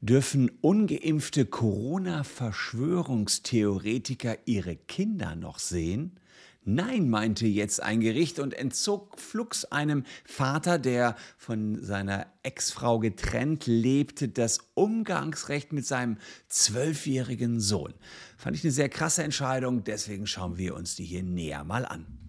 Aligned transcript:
Dürfen 0.00 0.50
ungeimpfte 0.60 1.46
Corona-Verschwörungstheoretiker 1.46 4.36
ihre 4.44 4.76
Kinder 4.76 5.36
noch 5.36 5.58
sehen? 5.58 6.18
Nein, 6.68 7.08
meinte 7.08 7.46
jetzt 7.46 7.80
ein 7.80 8.00
Gericht 8.00 8.40
und 8.40 8.52
entzog 8.52 9.20
flugs 9.20 9.66
einem 9.66 10.02
Vater, 10.24 10.80
der 10.80 11.14
von 11.38 11.80
seiner 11.80 12.26
Ex-Frau 12.42 12.98
getrennt 12.98 13.66
lebte, 13.66 14.28
das 14.28 14.58
Umgangsrecht 14.74 15.72
mit 15.72 15.86
seinem 15.86 16.16
zwölfjährigen 16.48 17.60
Sohn. 17.60 17.94
Fand 18.36 18.56
ich 18.56 18.64
eine 18.64 18.72
sehr 18.72 18.88
krasse 18.88 19.22
Entscheidung, 19.22 19.84
deswegen 19.84 20.26
schauen 20.26 20.58
wir 20.58 20.74
uns 20.74 20.96
die 20.96 21.04
hier 21.04 21.22
näher 21.22 21.62
mal 21.62 21.84
an. 21.84 22.25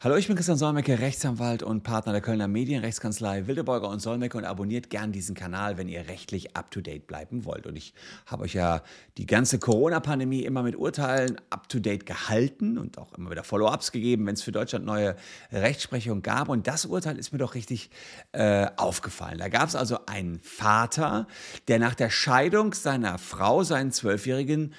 Hallo, 0.00 0.14
ich 0.14 0.28
bin 0.28 0.36
Christian 0.36 0.56
Solmecke, 0.56 1.00
Rechtsanwalt 1.00 1.64
und 1.64 1.82
Partner 1.82 2.12
der 2.12 2.20
Kölner 2.20 2.46
Medienrechtskanzlei 2.46 3.48
Wildeborger 3.48 3.88
und 3.88 3.98
Solmecke 3.98 4.38
und 4.38 4.44
abonniert 4.44 4.90
gern 4.90 5.10
diesen 5.10 5.34
Kanal, 5.34 5.76
wenn 5.76 5.88
ihr 5.88 6.06
rechtlich 6.06 6.56
up-to-date 6.56 7.08
bleiben 7.08 7.44
wollt. 7.44 7.66
Und 7.66 7.74
ich 7.74 7.94
habe 8.24 8.44
euch 8.44 8.54
ja 8.54 8.82
die 9.16 9.26
ganze 9.26 9.58
Corona-Pandemie 9.58 10.44
immer 10.44 10.62
mit 10.62 10.76
Urteilen 10.76 11.40
up-to-date 11.50 12.06
gehalten 12.06 12.78
und 12.78 12.96
auch 12.96 13.12
immer 13.14 13.32
wieder 13.32 13.42
Follow-ups 13.42 13.90
gegeben, 13.90 14.24
wenn 14.28 14.34
es 14.34 14.42
für 14.42 14.52
Deutschland 14.52 14.86
neue 14.86 15.16
Rechtsprechung 15.50 16.22
gab. 16.22 16.48
Und 16.48 16.68
das 16.68 16.86
Urteil 16.86 17.18
ist 17.18 17.32
mir 17.32 17.40
doch 17.40 17.56
richtig 17.56 17.90
äh, 18.30 18.68
aufgefallen. 18.76 19.38
Da 19.38 19.48
gab 19.48 19.66
es 19.66 19.74
also 19.74 20.06
einen 20.06 20.38
Vater, 20.38 21.26
der 21.66 21.80
nach 21.80 21.96
der 21.96 22.10
Scheidung 22.10 22.72
seiner 22.72 23.18
Frau 23.18 23.64
seinen 23.64 23.90
zwölfjährigen 23.90 24.74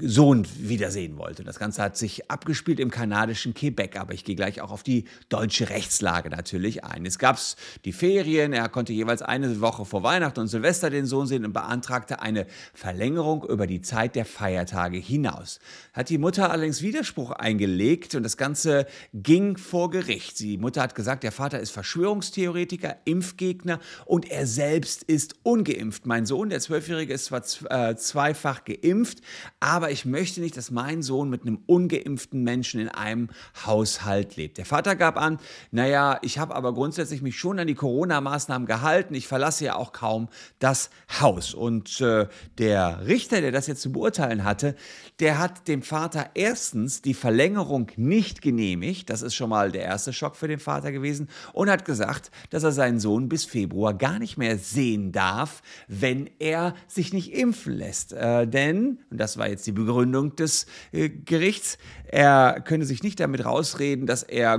Sohn 0.00 0.46
wiedersehen 0.56 1.18
wollte. 1.18 1.42
Das 1.42 1.58
Ganze 1.58 1.82
hat 1.82 1.96
sich 1.96 2.30
abgespielt 2.30 2.78
im 2.78 2.90
kanadischen 2.90 3.54
Quebec, 3.54 3.98
aber 3.98 4.14
ich 4.14 4.24
gehe 4.24 4.36
gleich 4.36 4.60
auch 4.60 4.70
auf 4.70 4.84
die 4.84 5.04
deutsche 5.30 5.68
Rechtslage 5.68 6.30
natürlich 6.30 6.84
ein. 6.84 7.04
Es 7.06 7.18
gab 7.18 7.40
die 7.84 7.92
Ferien, 7.92 8.52
er 8.52 8.68
konnte 8.68 8.92
jeweils 8.92 9.20
eine 9.20 9.60
Woche 9.60 9.84
vor 9.84 10.04
Weihnachten 10.04 10.40
und 10.40 10.46
Silvester 10.46 10.90
den 10.90 11.06
Sohn 11.06 11.26
sehen 11.26 11.44
und 11.44 11.52
beantragte 11.52 12.22
eine 12.22 12.46
Verlängerung 12.72 13.44
über 13.48 13.66
die 13.66 13.80
Zeit 13.80 14.14
der 14.14 14.26
Feiertage 14.26 14.98
hinaus. 14.98 15.58
Hat 15.92 16.08
die 16.08 16.18
Mutter 16.18 16.50
allerdings 16.52 16.82
Widerspruch 16.82 17.32
eingelegt 17.32 18.14
und 18.14 18.22
das 18.22 18.36
Ganze 18.36 18.86
ging 19.12 19.56
vor 19.56 19.90
Gericht. 19.90 20.38
Die 20.38 20.56
Mutter 20.56 20.82
hat 20.82 20.94
gesagt, 20.94 21.24
der 21.24 21.32
Vater 21.32 21.58
ist 21.58 21.70
Verschwörungstheoretiker, 21.70 22.98
Impfgegner 23.06 23.80
und 24.04 24.30
er 24.30 24.46
selbst 24.46 25.02
ist 25.02 25.34
ungeimpft. 25.42 26.06
Mein 26.06 26.26
Sohn, 26.26 26.48
der 26.48 26.60
Zwölfjährige, 26.60 27.12
ist 27.12 27.24
zwar 27.24 27.42
äh, 27.70 27.96
zweifach 27.96 28.64
geimpft, 28.64 29.20
aber 29.60 29.90
ich 29.90 30.04
möchte 30.04 30.40
nicht, 30.40 30.56
dass 30.56 30.70
mein 30.70 31.02
Sohn 31.02 31.30
mit 31.30 31.42
einem 31.42 31.60
ungeimpften 31.66 32.42
Menschen 32.42 32.80
in 32.80 32.88
einem 32.88 33.28
Haushalt 33.64 34.36
lebt. 34.36 34.58
Der 34.58 34.66
Vater 34.66 34.96
gab 34.96 35.16
an, 35.16 35.38
naja, 35.70 36.18
ich 36.22 36.38
habe 36.38 36.54
aber 36.54 36.74
grundsätzlich 36.74 37.22
mich 37.22 37.38
schon 37.38 37.58
an 37.58 37.66
die 37.66 37.74
Corona-Maßnahmen 37.74 38.66
gehalten. 38.66 39.14
Ich 39.14 39.28
verlasse 39.28 39.64
ja 39.64 39.76
auch 39.76 39.92
kaum 39.92 40.28
das 40.58 40.90
Haus. 41.20 41.54
Und 41.54 42.00
äh, 42.00 42.26
der 42.58 43.06
Richter, 43.06 43.40
der 43.40 43.52
das 43.52 43.66
jetzt 43.66 43.82
zu 43.82 43.92
beurteilen 43.92 44.44
hatte, 44.44 44.74
der 45.20 45.38
hat 45.38 45.68
dem 45.68 45.82
Vater 45.82 46.30
erstens 46.34 47.02
die 47.02 47.14
Verlängerung 47.14 47.90
nicht 47.96 48.42
genehmigt. 48.42 49.10
Das 49.10 49.22
ist 49.22 49.34
schon 49.34 49.50
mal 49.50 49.70
der 49.70 49.82
erste 49.82 50.12
Schock 50.12 50.36
für 50.36 50.48
den 50.48 50.58
Vater 50.58 50.92
gewesen. 50.92 51.28
Und 51.52 51.70
hat 51.70 51.84
gesagt, 51.84 52.30
dass 52.50 52.62
er 52.62 52.72
seinen 52.72 53.00
Sohn 53.00 53.28
bis 53.28 53.44
Februar 53.44 53.94
gar 53.94 54.18
nicht 54.18 54.36
mehr 54.36 54.58
sehen 54.58 55.12
darf, 55.12 55.62
wenn 55.88 56.30
er 56.38 56.74
sich 56.86 57.12
nicht 57.12 57.32
impfen 57.32 57.74
lässt. 57.74 58.12
Äh, 58.12 58.46
denn, 58.46 59.00
und 59.10 59.18
das 59.22 59.38
war 59.38 59.48
jetzt 59.48 59.66
die 59.68 59.72
Begründung 59.72 60.34
des 60.34 60.66
äh, 60.90 61.08
Gerichts, 61.08 61.78
er 62.04 62.60
könne 62.60 62.84
sich 62.84 63.04
nicht 63.04 63.20
damit 63.20 63.44
rausreden, 63.44 64.06
dass 64.06 64.24
er 64.24 64.58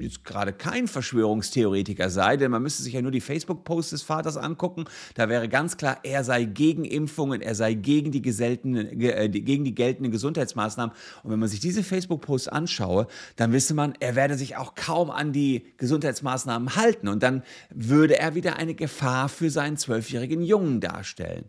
jetzt 0.00 0.24
gerade 0.24 0.52
kein 0.52 0.88
Verschwörungstheoretiker 0.88 2.10
sei, 2.10 2.36
denn 2.36 2.50
man 2.50 2.62
müsste 2.62 2.82
sich 2.82 2.94
ja 2.94 3.02
nur 3.02 3.10
die 3.10 3.20
Facebook-Posts 3.20 3.90
des 3.90 4.02
Vaters 4.02 4.36
angucken. 4.36 4.84
Da 5.14 5.28
wäre 5.28 5.48
ganz 5.48 5.76
klar, 5.76 5.98
er 6.02 6.24
sei 6.24 6.44
gegen 6.44 6.84
Impfungen, 6.84 7.40
er 7.40 7.54
sei 7.54 7.74
gegen 7.74 8.10
die, 8.10 8.22
äh, 8.26 9.28
gegen 9.28 9.64
die 9.64 9.74
geltenden 9.74 10.12
Gesundheitsmaßnahmen. 10.12 10.94
Und 11.22 11.30
wenn 11.30 11.38
man 11.38 11.48
sich 11.48 11.60
diese 11.60 11.82
Facebook-Posts 11.82 12.48
anschaue, 12.48 13.06
dann 13.36 13.52
wisse 13.52 13.74
man, 13.74 13.94
er 14.00 14.16
werde 14.16 14.36
sich 14.36 14.56
auch 14.56 14.74
kaum 14.74 15.10
an 15.10 15.32
die 15.32 15.66
Gesundheitsmaßnahmen 15.76 16.76
halten. 16.76 17.08
Und 17.08 17.22
dann 17.22 17.42
würde 17.70 18.18
er 18.18 18.34
wieder 18.34 18.56
eine 18.56 18.74
Gefahr 18.74 19.28
für 19.28 19.50
seinen 19.50 19.76
zwölfjährigen 19.76 20.42
Jungen 20.42 20.80
darstellen. 20.80 21.44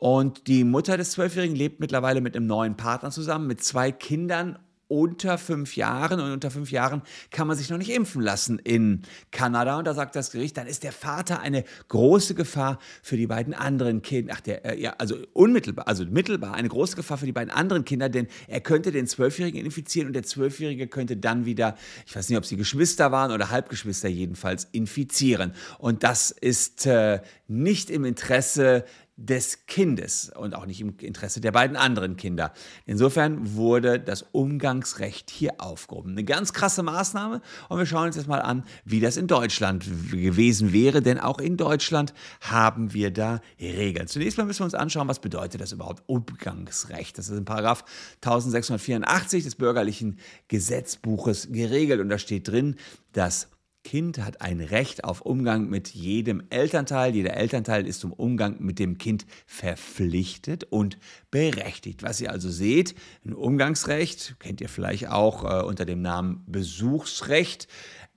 Und 0.00 0.46
die 0.46 0.64
Mutter 0.64 0.96
des 0.96 1.10
Zwölfjährigen 1.10 1.54
lebt 1.54 1.78
mittlerweile 1.78 2.22
mit 2.22 2.34
einem 2.34 2.46
neuen 2.46 2.74
Partner 2.74 3.10
zusammen, 3.10 3.46
mit 3.46 3.62
zwei 3.62 3.92
Kindern 3.92 4.58
unter 4.88 5.36
fünf 5.36 5.76
Jahren 5.76 6.20
und 6.20 6.32
unter 6.32 6.50
fünf 6.50 6.72
Jahren 6.72 7.02
kann 7.30 7.46
man 7.46 7.56
sich 7.56 7.68
noch 7.68 7.76
nicht 7.76 7.94
impfen 7.94 8.22
lassen 8.22 8.58
in 8.58 9.02
Kanada. 9.30 9.78
Und 9.78 9.86
da 9.86 9.92
sagt 9.92 10.16
das 10.16 10.32
Gericht, 10.32 10.56
dann 10.56 10.66
ist 10.66 10.84
der 10.84 10.92
Vater 10.92 11.40
eine 11.40 11.64
große 11.88 12.34
Gefahr 12.34 12.78
für 13.02 13.18
die 13.18 13.26
beiden 13.26 13.52
anderen 13.52 14.00
Kinder. 14.00 14.32
Ach, 14.34 14.40
der, 14.40 14.64
äh, 14.64 14.80
ja, 14.80 14.94
also 14.96 15.16
unmittelbar, 15.34 15.86
also 15.86 16.06
mittelbar 16.06 16.54
eine 16.54 16.68
große 16.68 16.96
Gefahr 16.96 17.18
für 17.18 17.26
die 17.26 17.32
beiden 17.32 17.52
anderen 17.52 17.84
Kinder, 17.84 18.08
denn 18.08 18.26
er 18.48 18.62
könnte 18.62 18.92
den 18.92 19.06
Zwölfjährigen 19.06 19.62
infizieren 19.62 20.06
und 20.06 20.14
der 20.14 20.22
Zwölfjährige 20.22 20.88
könnte 20.88 21.18
dann 21.18 21.44
wieder, 21.44 21.76
ich 22.06 22.16
weiß 22.16 22.30
nicht, 22.30 22.38
ob 22.38 22.46
sie 22.46 22.56
Geschwister 22.56 23.12
waren 23.12 23.32
oder 23.32 23.50
Halbgeschwister 23.50 24.08
jedenfalls, 24.08 24.66
infizieren. 24.72 25.52
Und 25.78 26.04
das 26.04 26.30
ist 26.30 26.86
äh, 26.86 27.20
nicht 27.48 27.90
im 27.90 28.04
Interesse 28.04 28.86
des 29.20 29.66
Kindes 29.66 30.32
und 30.34 30.54
auch 30.54 30.64
nicht 30.64 30.80
im 30.80 30.96
Interesse 30.98 31.42
der 31.42 31.52
beiden 31.52 31.76
anderen 31.76 32.16
Kinder. 32.16 32.52
Insofern 32.86 33.54
wurde 33.54 34.00
das 34.00 34.24
Umgangsrecht 34.32 35.30
hier 35.30 35.60
aufgehoben. 35.60 36.12
Eine 36.12 36.24
ganz 36.24 36.54
krasse 36.54 36.82
Maßnahme 36.82 37.42
und 37.68 37.78
wir 37.78 37.84
schauen 37.84 38.06
uns 38.06 38.16
jetzt 38.16 38.28
mal 38.28 38.40
an, 38.40 38.64
wie 38.84 39.00
das 39.00 39.18
in 39.18 39.26
Deutschland 39.26 39.84
gewesen 40.10 40.72
wäre, 40.72 41.02
denn 41.02 41.20
auch 41.20 41.38
in 41.38 41.58
Deutschland 41.58 42.14
haben 42.40 42.94
wir 42.94 43.10
da 43.10 43.40
Regeln. 43.60 44.06
Zunächst 44.06 44.38
mal 44.38 44.44
müssen 44.44 44.60
wir 44.60 44.64
uns 44.64 44.74
anschauen, 44.74 45.06
was 45.06 45.18
bedeutet 45.18 45.60
das 45.60 45.72
überhaupt 45.72 46.02
Umgangsrecht. 46.06 47.18
Das 47.18 47.28
ist 47.28 47.36
in 47.36 47.44
Paragraph 47.44 47.84
1684 48.22 49.44
des 49.44 49.54
bürgerlichen 49.54 50.18
Gesetzbuches 50.48 51.48
geregelt 51.52 52.00
und 52.00 52.08
da 52.08 52.16
steht 52.16 52.48
drin, 52.48 52.76
dass 53.12 53.48
Kind 53.82 54.18
hat 54.18 54.42
ein 54.42 54.60
Recht 54.60 55.04
auf 55.04 55.22
Umgang 55.22 55.68
mit 55.68 55.88
jedem 55.88 56.42
Elternteil. 56.50 57.14
Jeder 57.14 57.34
Elternteil 57.34 57.86
ist 57.86 58.00
zum 58.00 58.12
Umgang 58.12 58.56
mit 58.58 58.78
dem 58.78 58.98
Kind 58.98 59.26
verpflichtet 59.46 60.64
und 60.64 60.98
berechtigt. 61.30 62.02
Was 62.02 62.20
ihr 62.20 62.30
also 62.30 62.50
seht, 62.50 62.94
ein 63.24 63.32
Umgangsrecht, 63.32 64.36
kennt 64.38 64.60
ihr 64.60 64.68
vielleicht 64.68 65.08
auch 65.08 65.44
äh, 65.44 65.64
unter 65.64 65.86
dem 65.86 66.02
Namen 66.02 66.44
Besuchsrecht, 66.46 67.68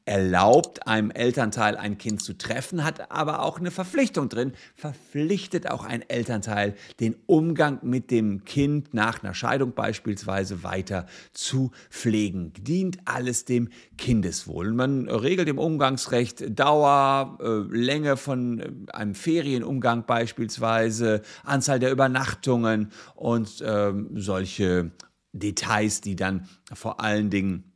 erlaubt 0.05 0.85
einem 0.85 1.11
Elternteil 1.11 1.77
ein 1.77 1.97
Kind 1.97 2.21
zu 2.21 2.37
treffen, 2.37 2.83
hat 2.83 3.11
aber 3.11 3.41
auch 3.41 3.59
eine 3.59 3.71
Verpflichtung 3.71 4.27
drin, 4.27 4.53
verpflichtet 4.75 5.69
auch 5.69 5.85
ein 5.85 6.07
Elternteil, 6.07 6.75
den 6.99 7.15
Umgang 7.25 7.79
mit 7.83 8.11
dem 8.11 8.43
Kind 8.43 8.93
nach 8.93 9.23
einer 9.23 9.33
Scheidung 9.33 9.73
beispielsweise 9.73 10.63
weiter 10.63 11.05
zu 11.31 11.71
pflegen. 11.89 12.51
Dient 12.59 12.97
alles 13.05 13.45
dem 13.45 13.69
Kindeswohl. 13.97 14.73
Man 14.73 15.07
regelt 15.07 15.47
im 15.47 15.57
Umgangsrecht 15.57 16.59
Dauer, 16.59 17.37
äh, 17.41 17.75
Länge 17.75 18.17
von 18.17 18.59
äh, 18.59 18.91
einem 18.91 19.15
Ferienumgang 19.15 20.05
beispielsweise, 20.05 21.21
Anzahl 21.45 21.79
der 21.79 21.91
Übernachtungen 21.91 22.91
und 23.15 23.61
äh, 23.61 23.93
solche 24.15 24.91
Details, 25.31 26.01
die 26.01 26.15
dann 26.15 26.47
vor 26.73 26.99
allen 26.99 27.29
Dingen 27.29 27.73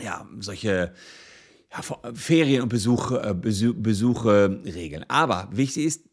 ja, 0.00 0.26
solche 0.38 0.92
Ferien 2.14 2.62
und 2.62 2.68
Besuche, 2.68 3.22
äh, 3.22 3.34
Besuche 3.34 4.60
regeln. 4.64 5.04
Aber 5.08 5.48
wichtig 5.52 5.86
ist, 5.86 6.04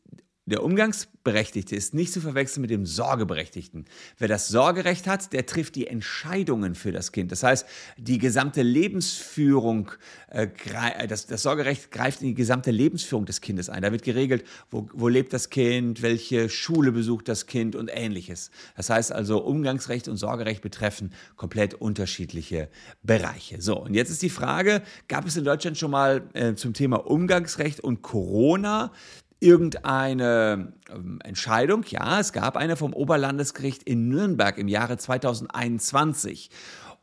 der 0.50 0.64
Umgangsberechtigte 0.64 1.76
ist 1.76 1.94
nicht 1.94 2.12
zu 2.12 2.22
verwechseln 2.22 2.62
mit 2.62 2.72
dem 2.72 2.86
Sorgeberechtigten. 2.86 3.86
Wer 4.18 4.28
das 4.28 4.48
Sorgerecht 4.48 5.08
hat, 5.08 5.32
der 5.34 5.46
trifft 5.46 5.76
die 5.76 5.88
Entscheidungen 5.88 6.76
für 6.76 6.92
das 6.92 7.12
Kind. 7.12 7.32
Das 7.32 7.44
heißt, 7.44 7.66
die 7.98 8.18
gesamte 8.18 8.62
Lebensführung, 8.62 9.92
äh, 10.30 10.48
äh, 10.74 11.07
das, 11.07 11.28
das, 11.28 11.44
Sorgerecht 11.44 11.92
greift 11.92 12.22
in 12.22 12.30
die 12.30 12.34
gesamte 12.34 12.72
Lebensführung 12.72 13.25
des 13.25 13.42
Kindes 13.42 13.69
ein. 13.69 13.81
Da 13.81 13.92
wird 13.92 14.04
geregelt, 14.04 14.44
wo, 14.72 14.90
wo 14.94 15.07
lebt 15.07 15.34
das 15.34 15.50
Kind, 15.50 16.01
welche 16.01 16.50
Schule 16.50 16.92
besucht 16.92 17.28
das 17.28 17.46
Kind 17.46 17.75
und 17.75 17.90
ähnliches. 17.94 18.51
Das 18.75 18.90
heißt 18.90 19.12
also, 19.12 19.44
Umgangsrecht 19.44 20.07
und 20.07 20.18
Sorgerecht 20.18 20.62
betreffen 20.62 21.13
komplett 21.36 21.75
unterschiedliche 21.75 22.69
Bereiche. 23.04 23.62
So, 23.62 23.80
und 23.80 23.94
jetzt 23.94 24.10
ist 24.10 24.22
die 24.22 24.30
Frage, 24.30 24.81
gab 25.07 25.25
es 25.25 25.38
in 25.38 25.44
Deutschland 25.44 25.78
schon 25.78 25.92
mal 25.92 26.28
äh, 26.34 26.56
zum 26.56 26.74
Thema 26.74 27.06
Umgangsrecht 27.06 27.80
und 27.80 28.01
Corona 28.01 28.92
irgendeine 29.39 30.74
ähm, 30.89 31.19
Entscheidung. 31.24 31.83
Ja, 31.88 32.19
es 32.19 32.33
gab 32.33 32.57
eine 32.57 32.75
vom 32.75 32.94
Oberlandesgericht 32.94 33.83
in 33.83 34.09
Nürnberg 34.09 34.57
im 34.57 34.68
Jahre 34.68 34.97
2021. 34.97 36.50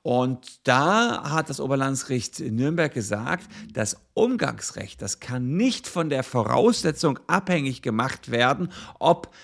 Und 0.03 0.67
da 0.69 1.31
hat 1.31 1.51
das 1.51 1.59
Oberlandesgericht 1.59 2.39
Nürnberg 2.39 2.95
gesagt, 2.95 3.49
das 3.73 3.97
Umgangsrecht, 4.15 5.03
das 5.03 5.19
kann 5.19 5.57
nicht 5.57 5.89
von 5.89 6.11
der 6.11 6.23
Voraussetzung 6.23 7.19
abhängig 7.27 7.83
gemacht 7.83 8.31
werden, 8.31 8.71
ob 9.01 9.35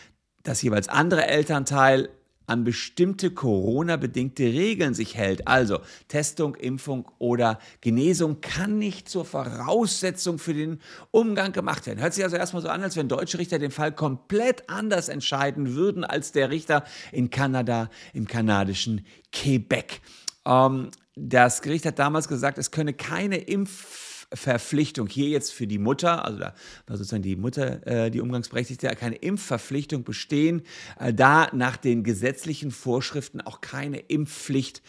das 0.45 0.63
jeweils 0.63 0.89
andere 0.89 1.27
Elternteil 1.27 2.11
an 2.47 2.65
bestimmte 2.65 3.31
Corona-bedingte 3.31 4.45
Regeln 4.45 4.95
sich 4.95 5.17
hält. 5.17 5.49
Also 5.49 5.81
Testung, 6.09 6.55
Impfung 6.55 7.11
oder 7.19 7.59
Genesung 7.81 8.41
kann 8.41 8.79
nicht 8.79 9.09
zur 9.09 9.25
Voraussetzung 9.25 10.39
für 10.39 10.55
den 10.55 10.81
Umgang 11.11 11.53
gemacht 11.53 11.87
werden. 11.87 12.01
Hört 12.01 12.15
sich 12.15 12.25
also 12.25 12.37
erstmal 12.37 12.63
so 12.63 12.69
an, 12.69 12.83
als 12.83 12.97
wenn 12.97 13.09
deutsche 13.09 13.39
Richter 13.39 13.59
den 13.59 13.71
Fall 13.71 13.93
komplett 13.93 14.69
anders 14.69 15.09
entscheiden 15.09 15.75
würden 15.75 16.05
als 16.05 16.33
der 16.33 16.51
Richter 16.51 16.85
in 17.11 17.31
Kanada, 17.31 17.91
im 18.13 18.27
kanadischen 18.27 19.07
Quebec. 19.33 20.01
Ähm, 20.45 20.91
das 21.15 21.63
Gericht 21.63 21.85
hat 21.85 21.99
damals 21.99 22.29
gesagt, 22.29 22.59
es 22.59 22.71
könne 22.71 22.95
keine 22.95 23.37
Impf 23.37 24.12
Verpflichtung 24.35 25.09
hier 25.09 25.29
jetzt 25.29 25.53
für 25.53 25.67
die 25.67 25.79
Mutter, 25.79 26.25
also 26.25 26.39
da 26.39 26.55
war 26.87 26.97
sozusagen 26.97 27.23
die 27.23 27.37
Mutter 27.37 27.87
äh, 27.87 28.11
die 28.11 28.21
Umgangsberechtigte, 28.21 28.89
keine 28.97 29.17
Impfverpflichtung 29.17 30.05
bestehen, 30.05 30.63
äh, 30.99 31.13
da 31.13 31.49
nach 31.53 31.77
den 31.77 32.05
gesetzlichen 32.05 32.71
Vorschriften 32.71 33.41
auch 33.41 33.61
keine 33.61 33.99
Impfpflicht 33.99 34.83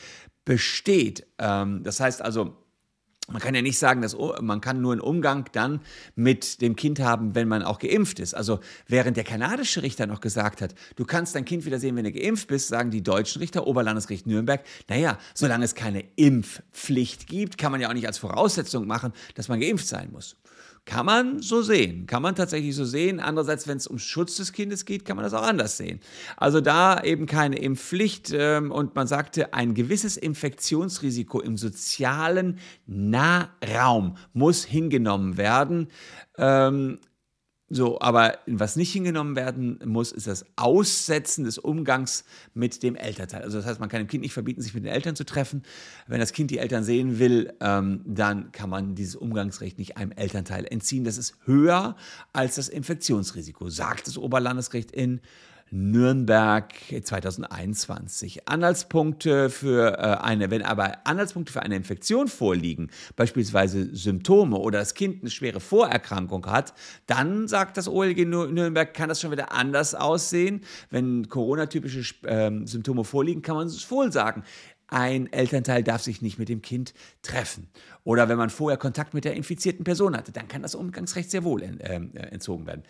besteht. 0.45 1.25
Ähm, 1.39 1.83
das 1.83 1.99
heißt 1.99 2.21
also, 2.21 2.57
man 3.31 3.41
kann 3.41 3.55
ja 3.55 3.61
nicht 3.61 3.79
sagen, 3.79 4.01
dass 4.01 4.17
man 4.41 4.59
kann 4.59 4.81
nur 4.81 4.91
einen 4.91 5.01
Umgang 5.01 5.49
dann 5.53 5.79
mit 6.15 6.61
dem 6.61 6.75
Kind 6.75 6.99
haben, 6.99 7.35
wenn 7.35 7.47
man 7.47 7.63
auch 7.63 7.79
geimpft 7.79 8.19
ist. 8.19 8.33
Also 8.33 8.59
während 8.87 9.15
der 9.15 9.23
kanadische 9.23 9.81
Richter 9.81 10.07
noch 10.07 10.19
gesagt 10.19 10.61
hat, 10.61 10.75
du 10.97 11.05
kannst 11.05 11.33
dein 11.33 11.45
Kind 11.45 11.65
wieder 11.65 11.79
sehen, 11.79 11.95
wenn 11.95 12.03
du 12.03 12.11
geimpft 12.11 12.47
bist, 12.47 12.67
sagen 12.67 12.91
die 12.91 13.01
deutschen 13.01 13.39
Richter, 13.39 13.65
Oberlandesgericht 13.65 14.27
Nürnberg, 14.27 14.63
naja, 14.89 15.17
solange 15.33 15.63
es 15.63 15.73
keine 15.73 16.03
Impfpflicht 16.17 17.27
gibt, 17.27 17.57
kann 17.57 17.71
man 17.71 17.79
ja 17.79 17.89
auch 17.89 17.93
nicht 17.93 18.07
als 18.07 18.17
Voraussetzung 18.17 18.87
machen, 18.87 19.13
dass 19.35 19.47
man 19.47 19.61
geimpft 19.61 19.87
sein 19.87 20.11
muss. 20.11 20.35
Kann 20.85 21.05
man 21.05 21.41
so 21.41 21.61
sehen, 21.61 22.07
kann 22.07 22.21
man 22.21 22.35
tatsächlich 22.35 22.75
so 22.75 22.83
sehen. 22.83 23.21
Andererseits, 23.21 23.69
wenn 23.69 23.77
es 23.77 23.87
um 23.87 23.99
Schutz 23.99 24.35
des 24.35 24.51
Kindes 24.51 24.83
geht, 24.83 25.05
kann 25.05 25.15
man 25.15 25.23
das 25.23 25.33
auch 25.33 25.43
anders 25.43 25.77
sehen. 25.77 26.01
Also 26.35 26.59
da 26.59 27.01
eben 27.01 27.25
keine 27.25 27.57
Impfpflicht 27.57 28.31
ähm, 28.33 28.69
und 28.69 28.93
man 28.93 29.07
sagte, 29.07 29.53
ein 29.53 29.75
gewisses 29.75 30.17
Infektionsrisiko 30.17 31.39
im 31.39 31.55
sozialen 31.55 32.59
Nahraum 32.85 34.17
muss 34.33 34.65
hingenommen 34.65 35.37
werden. 35.37 35.87
Ähm, 36.37 36.99
so, 37.75 37.99
aber 37.99 38.37
was 38.45 38.75
nicht 38.75 38.91
hingenommen 38.91 39.35
werden 39.35 39.79
muss, 39.83 40.11
ist 40.11 40.27
das 40.27 40.45
Aussetzen 40.57 41.43
des 41.43 41.57
Umgangs 41.57 42.23
mit 42.53 42.83
dem 42.83 42.95
Elternteil. 42.95 43.41
Also 43.41 43.57
das 43.57 43.65
heißt, 43.65 43.79
man 43.79 43.89
kann 43.89 43.99
dem 43.99 44.07
Kind 44.07 44.21
nicht 44.21 44.33
verbieten, 44.33 44.61
sich 44.61 44.75
mit 44.75 44.83
den 44.83 44.91
Eltern 44.91 45.15
zu 45.15 45.25
treffen. 45.25 45.63
Wenn 46.05 46.19
das 46.19 46.33
Kind 46.33 46.51
die 46.51 46.59
Eltern 46.59 46.83
sehen 46.83 47.17
will, 47.17 47.51
ähm, 47.61 48.01
dann 48.05 48.51
kann 48.51 48.69
man 48.69 48.93
dieses 48.93 49.15
Umgangsrecht 49.15 49.79
nicht 49.79 49.97
einem 49.97 50.11
Elternteil 50.11 50.65
entziehen. 50.65 51.03
Das 51.03 51.17
ist 51.17 51.35
höher 51.45 51.95
als 52.31 52.55
das 52.55 52.69
Infektionsrisiko, 52.69 53.69
sagt 53.69 54.05
das 54.05 54.19
Oberlandesgericht 54.19 54.91
in 54.91 55.19
Nürnberg 55.75 56.71
2021. 57.03 58.47
Anhaltspunkte 58.47 59.49
für 59.49 59.97
äh, 59.97 60.23
eine, 60.23 60.51
wenn 60.51 60.61
aber 60.61 61.07
Anhaltspunkte 61.07 61.51
für 61.51 61.63
eine 61.63 61.75
Infektion 61.75 62.27
vorliegen, 62.27 62.91
beispielsweise 63.15 63.89
Symptome 63.95 64.55
oder 64.57 64.77
das 64.77 64.93
Kind 64.93 65.23
eine 65.23 65.31
schwere 65.31 65.59
Vorerkrankung 65.59 66.45
hat, 66.45 66.75
dann 67.07 67.47
sagt 67.47 67.77
das 67.77 67.87
OLG 67.87 68.25
Nürnberg, 68.25 68.93
kann 68.93 69.09
das 69.09 69.19
schon 69.19 69.31
wieder 69.31 69.51
anders 69.51 69.95
aussehen. 69.95 70.61
Wenn 70.91 71.27
Corona-typische 71.27 72.23
äh, 72.27 72.51
Symptome 72.67 73.03
vorliegen, 73.03 73.41
kann 73.41 73.55
man 73.55 73.65
es 73.65 73.89
wohl 73.89 74.11
sagen 74.11 74.43
ein 74.93 75.31
Elternteil 75.33 75.81
darf 75.81 76.03
sich 76.03 76.21
nicht 76.21 76.37
mit 76.37 76.49
dem 76.49 76.61
Kind 76.61 76.93
treffen. 77.23 77.67
Oder 78.03 78.29
wenn 78.29 78.37
man 78.37 78.51
vorher 78.51 78.77
Kontakt 78.77 79.15
mit 79.15 79.25
der 79.25 79.33
infizierten 79.33 79.83
Person 79.83 80.15
hatte, 80.15 80.31
dann 80.31 80.47
kann 80.47 80.61
das 80.61 80.75
Umgangsrecht 80.75 81.31
sehr 81.31 81.43
wohl 81.43 81.63
äh, 81.63 81.95
entzogen 82.29 82.67
werden. 82.67 82.83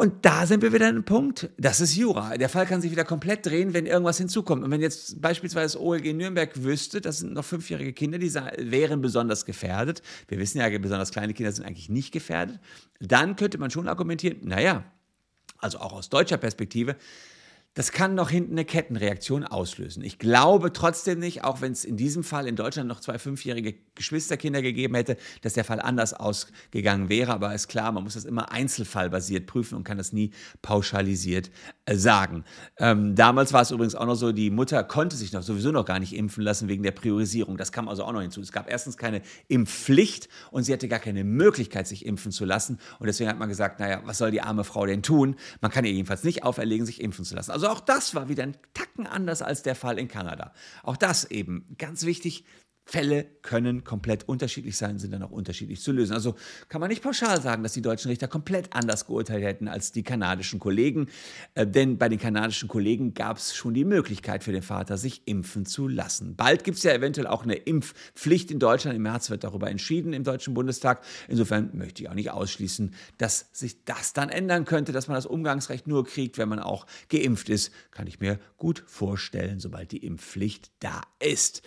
Und 0.00 0.24
da 0.24 0.46
sind 0.46 0.62
wir 0.62 0.72
wieder 0.72 0.86
an 0.86 0.94
einem 0.94 1.04
Punkt, 1.04 1.50
das 1.58 1.80
ist 1.80 1.96
Jura. 1.96 2.36
Der 2.36 2.48
Fall 2.48 2.66
kann 2.66 2.80
sich 2.80 2.92
wieder 2.92 3.02
komplett 3.02 3.44
drehen, 3.44 3.74
wenn 3.74 3.84
irgendwas 3.84 4.16
hinzukommt. 4.16 4.62
Und 4.62 4.70
wenn 4.70 4.80
jetzt 4.80 5.20
beispielsweise 5.20 5.82
OLG 5.82 6.14
Nürnberg 6.14 6.62
wüsste, 6.62 7.00
das 7.00 7.18
sind 7.18 7.32
noch 7.32 7.44
fünfjährige 7.44 7.92
Kinder, 7.92 8.16
die 8.16 8.32
wären 8.32 9.00
besonders 9.00 9.44
gefährdet, 9.44 10.02
wir 10.28 10.38
wissen 10.38 10.58
ja, 10.58 10.78
besonders 10.78 11.10
kleine 11.10 11.34
Kinder 11.34 11.50
sind 11.50 11.64
eigentlich 11.64 11.88
nicht 11.88 12.12
gefährdet, 12.12 12.60
dann 13.00 13.34
könnte 13.34 13.58
man 13.58 13.72
schon 13.72 13.88
argumentieren, 13.88 14.38
naja, 14.42 14.84
also 15.58 15.78
auch 15.78 15.94
aus 15.94 16.08
deutscher 16.08 16.36
Perspektive, 16.36 16.94
das 17.78 17.92
kann 17.92 18.16
noch 18.16 18.28
hinten 18.28 18.54
eine 18.54 18.64
Kettenreaktion 18.64 19.44
auslösen. 19.44 20.02
Ich 20.02 20.18
glaube 20.18 20.72
trotzdem 20.72 21.20
nicht, 21.20 21.44
auch 21.44 21.60
wenn 21.60 21.70
es 21.70 21.84
in 21.84 21.96
diesem 21.96 22.24
Fall 22.24 22.48
in 22.48 22.56
Deutschland 22.56 22.88
noch 22.88 22.98
zwei 22.98 23.20
fünfjährige 23.20 23.76
Geschwisterkinder 23.94 24.62
gegeben 24.62 24.96
hätte, 24.96 25.16
dass 25.42 25.52
der 25.52 25.62
Fall 25.62 25.80
anders 25.80 26.12
ausgegangen 26.12 27.08
wäre. 27.08 27.32
Aber 27.32 27.54
ist 27.54 27.68
klar, 27.68 27.92
man 27.92 28.02
muss 28.02 28.14
das 28.14 28.24
immer 28.24 28.50
einzelfallbasiert 28.50 29.46
prüfen 29.46 29.76
und 29.76 29.84
kann 29.84 29.96
das 29.96 30.12
nie 30.12 30.32
pauschalisiert 30.60 31.52
äh, 31.84 31.94
sagen. 31.94 32.42
Ähm, 32.78 33.14
damals 33.14 33.52
war 33.52 33.62
es 33.62 33.70
übrigens 33.70 33.94
auch 33.94 34.06
noch 34.06 34.16
so, 34.16 34.32
die 34.32 34.50
Mutter 34.50 34.82
konnte 34.82 35.14
sich 35.14 35.32
noch 35.32 35.44
sowieso 35.44 35.70
noch 35.70 35.84
gar 35.84 36.00
nicht 36.00 36.16
impfen 36.16 36.42
lassen 36.42 36.66
wegen 36.66 36.82
der 36.82 36.90
Priorisierung. 36.90 37.58
Das 37.58 37.70
kam 37.70 37.88
also 37.88 38.02
auch 38.02 38.12
noch 38.12 38.22
hinzu. 38.22 38.40
Es 38.40 38.50
gab 38.50 38.68
erstens 38.68 38.96
keine 38.96 39.22
Impfpflicht 39.46 40.28
und 40.50 40.64
sie 40.64 40.72
hatte 40.72 40.88
gar 40.88 40.98
keine 40.98 41.22
Möglichkeit, 41.22 41.86
sich 41.86 42.04
impfen 42.04 42.32
zu 42.32 42.44
lassen. 42.44 42.80
Und 42.98 43.06
deswegen 43.06 43.30
hat 43.30 43.38
man 43.38 43.48
gesagt, 43.48 43.78
naja, 43.78 44.00
was 44.04 44.18
soll 44.18 44.32
die 44.32 44.40
arme 44.40 44.64
Frau 44.64 44.84
denn 44.84 45.04
tun? 45.04 45.36
Man 45.60 45.70
kann 45.70 45.84
ihr 45.84 45.92
jedenfalls 45.92 46.24
nicht 46.24 46.42
auferlegen, 46.42 46.84
sich 46.84 47.00
impfen 47.00 47.24
zu 47.24 47.36
lassen. 47.36 47.52
Also 47.52 47.67
auch 47.70 47.80
das 47.80 48.14
war 48.14 48.28
wieder 48.28 48.42
ein 48.42 48.56
Tacken 48.74 49.06
anders 49.06 49.42
als 49.42 49.62
der 49.62 49.74
Fall 49.74 49.98
in 49.98 50.08
Kanada. 50.08 50.52
Auch 50.82 50.96
das 50.96 51.24
eben 51.24 51.74
ganz 51.78 52.04
wichtig. 52.04 52.44
Fälle 52.90 53.26
können 53.42 53.84
komplett 53.84 54.26
unterschiedlich 54.26 54.78
sein, 54.78 54.98
sind 54.98 55.12
dann 55.12 55.22
auch 55.22 55.30
unterschiedlich 55.30 55.82
zu 55.82 55.92
lösen. 55.92 56.14
Also 56.14 56.36
kann 56.70 56.80
man 56.80 56.88
nicht 56.88 57.02
pauschal 57.02 57.38
sagen, 57.42 57.62
dass 57.62 57.74
die 57.74 57.82
deutschen 57.82 58.08
Richter 58.08 58.28
komplett 58.28 58.74
anders 58.74 59.06
geurteilt 59.06 59.44
hätten 59.44 59.68
als 59.68 59.92
die 59.92 60.02
kanadischen 60.02 60.58
Kollegen. 60.58 61.08
Äh, 61.54 61.66
denn 61.66 61.98
bei 61.98 62.08
den 62.08 62.18
kanadischen 62.18 62.66
Kollegen 62.66 63.12
gab 63.12 63.36
es 63.36 63.54
schon 63.54 63.74
die 63.74 63.84
Möglichkeit 63.84 64.42
für 64.42 64.52
den 64.52 64.62
Vater, 64.62 64.96
sich 64.96 65.20
impfen 65.26 65.66
zu 65.66 65.86
lassen. 65.86 66.34
Bald 66.34 66.64
gibt 66.64 66.78
es 66.78 66.82
ja 66.82 66.92
eventuell 66.92 67.26
auch 67.26 67.42
eine 67.42 67.56
Impfpflicht 67.56 68.50
in 68.50 68.58
Deutschland. 68.58 68.96
Im 68.96 69.02
März 69.02 69.28
wird 69.28 69.44
darüber 69.44 69.68
entschieden 69.70 70.14
im 70.14 70.24
Deutschen 70.24 70.54
Bundestag. 70.54 71.04
Insofern 71.28 71.68
möchte 71.74 72.02
ich 72.02 72.08
auch 72.08 72.14
nicht 72.14 72.30
ausschließen, 72.30 72.94
dass 73.18 73.50
sich 73.52 73.84
das 73.84 74.14
dann 74.14 74.30
ändern 74.30 74.64
könnte, 74.64 74.92
dass 74.92 75.08
man 75.08 75.16
das 75.16 75.26
Umgangsrecht 75.26 75.86
nur 75.86 76.06
kriegt, 76.06 76.38
wenn 76.38 76.48
man 76.48 76.58
auch 76.58 76.86
geimpft 77.10 77.50
ist. 77.50 77.70
Kann 77.90 78.06
ich 78.06 78.18
mir 78.18 78.38
gut 78.56 78.82
vorstellen, 78.86 79.60
sobald 79.60 79.92
die 79.92 80.06
Impfpflicht 80.06 80.70
da 80.80 81.02
ist. 81.18 81.62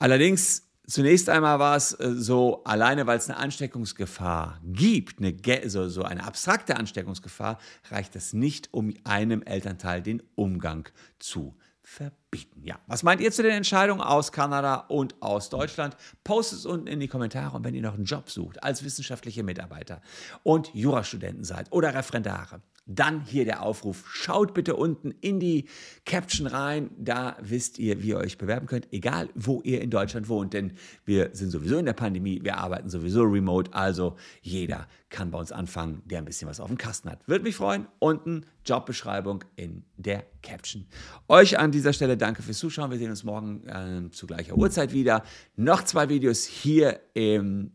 Allerdings 0.00 0.66
Zunächst 0.90 1.28
einmal 1.28 1.60
war 1.60 1.76
es 1.76 1.92
äh, 1.92 2.14
so, 2.16 2.64
alleine 2.64 3.06
weil 3.06 3.16
es 3.16 3.30
eine 3.30 3.38
Ansteckungsgefahr 3.38 4.60
gibt, 4.64 5.20
eine, 5.20 5.36
so, 5.70 5.88
so 5.88 6.02
eine 6.02 6.24
abstrakte 6.24 6.76
Ansteckungsgefahr, 6.76 7.58
reicht 7.90 8.16
es 8.16 8.32
nicht, 8.32 8.74
um 8.74 8.92
einem 9.04 9.42
Elternteil 9.42 10.02
den 10.02 10.20
Umgang 10.34 10.88
zu 11.20 11.56
verbieten. 11.84 12.62
Ja, 12.64 12.80
was 12.88 13.04
meint 13.04 13.20
ihr 13.20 13.30
zu 13.30 13.44
den 13.44 13.52
Entscheidungen 13.52 14.00
aus 14.00 14.32
Kanada 14.32 14.86
und 14.88 15.22
aus 15.22 15.48
Deutschland? 15.48 15.96
Postet 16.24 16.58
es 16.58 16.66
unten 16.66 16.88
in 16.88 16.98
die 16.98 17.08
Kommentare 17.08 17.56
und 17.56 17.64
wenn 17.64 17.74
ihr 17.74 17.82
noch 17.82 17.94
einen 17.94 18.04
Job 18.04 18.28
sucht 18.28 18.60
als 18.64 18.82
wissenschaftliche 18.82 19.44
Mitarbeiter 19.44 20.02
und 20.42 20.74
Jurastudenten 20.74 21.44
seid 21.44 21.70
oder 21.70 21.94
Referendare 21.94 22.62
dann 22.94 23.24
hier 23.24 23.44
der 23.44 23.62
Aufruf. 23.62 24.04
Schaut 24.06 24.52
bitte 24.52 24.74
unten 24.74 25.12
in 25.20 25.38
die 25.38 25.66
Caption 26.04 26.46
rein. 26.46 26.90
Da 26.98 27.36
wisst 27.40 27.78
ihr, 27.78 28.02
wie 28.02 28.08
ihr 28.08 28.16
euch 28.18 28.36
bewerben 28.36 28.66
könnt, 28.66 28.92
egal 28.92 29.28
wo 29.34 29.60
ihr 29.62 29.80
in 29.80 29.90
Deutschland 29.90 30.28
wohnt. 30.28 30.52
Denn 30.52 30.72
wir 31.04 31.30
sind 31.32 31.50
sowieso 31.50 31.78
in 31.78 31.86
der 31.86 31.92
Pandemie, 31.92 32.40
wir 32.42 32.58
arbeiten 32.58 32.90
sowieso 32.90 33.22
remote. 33.22 33.72
Also 33.72 34.16
jeder 34.42 34.88
kann 35.08 35.30
bei 35.30 35.38
uns 35.38 35.52
anfangen, 35.52 36.02
der 36.04 36.18
ein 36.18 36.24
bisschen 36.24 36.48
was 36.48 36.58
auf 36.58 36.68
dem 36.68 36.78
Kasten 36.78 37.10
hat. 37.10 37.26
Würde 37.28 37.44
mich 37.44 37.56
freuen. 37.56 37.86
Unten 38.00 38.44
Jobbeschreibung 38.64 39.44
in 39.56 39.84
der 39.96 40.24
Caption. 40.42 40.86
Euch 41.28 41.58
an 41.58 41.70
dieser 41.70 41.92
Stelle 41.92 42.16
danke 42.16 42.42
fürs 42.42 42.58
Zuschauen. 42.58 42.90
Wir 42.90 42.98
sehen 42.98 43.10
uns 43.10 43.24
morgen 43.24 43.66
äh, 43.68 44.10
zu 44.10 44.26
gleicher 44.26 44.56
Uhrzeit 44.56 44.92
wieder. 44.92 45.22
Noch 45.56 45.84
zwei 45.84 46.08
Videos 46.08 46.44
hier 46.44 47.00
im 47.14 47.72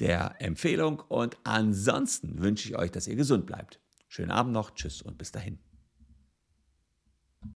der 0.00 0.36
Empfehlung 0.38 1.02
und 1.08 1.36
ansonsten 1.44 2.42
wünsche 2.42 2.70
ich 2.70 2.76
euch, 2.76 2.90
dass 2.90 3.06
ihr 3.06 3.16
gesund 3.16 3.46
bleibt. 3.46 3.80
Schönen 4.12 4.32
Abend 4.32 4.52
noch, 4.52 4.72
tschüss 4.72 5.02
und 5.02 5.18
bis 5.18 5.30
dahin. 5.30 5.60